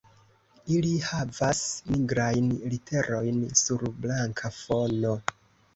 [0.77, 5.17] Ili havas nigrajn literojn sur blanka fono.